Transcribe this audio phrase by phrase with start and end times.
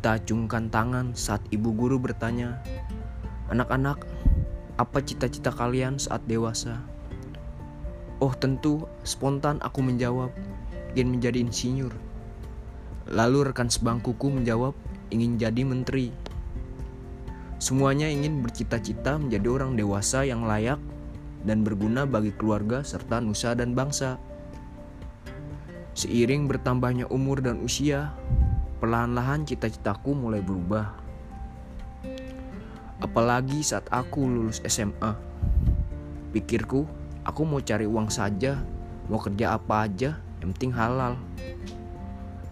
[0.00, 2.64] Kita acungkan tangan saat ibu guru bertanya,
[3.52, 4.00] "Anak-anak,
[4.80, 6.80] apa cita-cita kalian saat dewasa?"
[8.16, 10.32] Oh, tentu spontan aku menjawab,
[10.96, 11.92] ingin menjadi insinyur.
[13.12, 14.72] Lalu rekan sebangkuku menjawab,
[15.12, 16.16] ingin jadi menteri.
[17.60, 20.80] Semuanya ingin bercita-cita menjadi orang dewasa yang layak
[21.44, 24.16] dan berguna bagi keluarga serta nusa dan bangsa.
[25.92, 28.16] Seiring bertambahnya umur dan usia,
[28.80, 30.96] perlahan-lahan cita-citaku mulai berubah.
[33.00, 35.12] Apalagi saat aku lulus SMA.
[36.32, 36.88] Pikirku,
[37.22, 38.56] aku mau cari uang saja,
[39.12, 41.14] mau kerja apa aja, yang penting halal.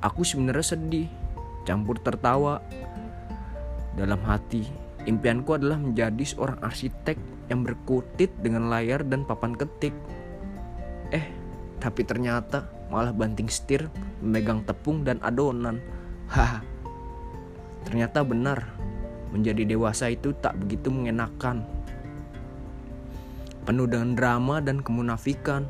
[0.05, 1.09] Aku sebenarnya sedih,
[1.65, 2.61] campur tertawa.
[3.97, 4.63] Dalam hati,
[5.09, 7.19] impianku adalah menjadi seorang arsitek
[7.49, 9.97] yang berkutit dengan layar dan papan ketik.
[11.11, 11.25] Eh,
[11.81, 13.89] tapi ternyata malah banting setir,
[14.21, 15.81] memegang tepung dan adonan.
[16.29, 16.61] Haha.
[17.89, 18.69] Ternyata benar,
[19.33, 21.65] menjadi dewasa itu tak begitu mengenakan.
[23.65, 25.65] Penuh dengan drama dan kemunafikan.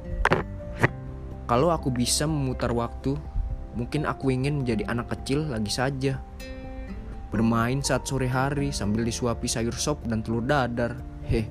[1.48, 3.14] Kalau aku bisa memutar waktu,
[3.78, 6.20] mungkin aku ingin menjadi anak kecil lagi saja.
[7.28, 10.96] Bermain saat sore hari sambil disuapi sayur sop dan telur dadar.
[11.28, 11.46] Heh,